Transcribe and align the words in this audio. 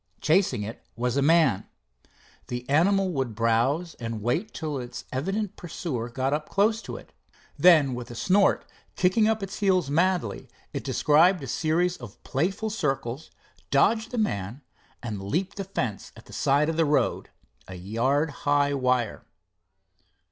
Chasing 0.19 0.63
it 0.63 0.83
was 0.95 1.15
a 1.15 1.21
man. 1.21 1.67
The 2.47 2.67
animal 2.67 3.11
would 3.11 3.35
browse 3.35 3.93
and 3.99 4.19
wait 4.23 4.51
till 4.51 4.79
its 4.79 5.05
evident 5.13 5.55
pursuer 5.55 6.09
got 6.09 6.33
up 6.33 6.49
close 6.49 6.81
to 6.81 6.95
it. 6.97 7.13
Then 7.55 7.93
with 7.93 8.09
a 8.09 8.15
snort, 8.15 8.65
kicking 8.95 9.27
up 9.27 9.43
its 9.43 9.59
heels 9.59 9.91
madly, 9.91 10.49
it 10.73 10.83
described 10.83 11.43
a 11.43 11.47
series 11.47 11.97
of 11.97 12.17
playful 12.23 12.71
circles, 12.71 13.29
dodged 13.69 14.09
the 14.09 14.17
man, 14.17 14.63
and 15.03 15.21
leaped 15.21 15.57
the 15.57 15.63
fence 15.65 16.11
at 16.17 16.25
the 16.25 16.33
side 16.33 16.67
of 16.67 16.77
the 16.77 16.85
road, 16.85 17.29
a 17.67 17.75
yard 17.75 18.31
high 18.31 18.73
wire. 18.73 19.23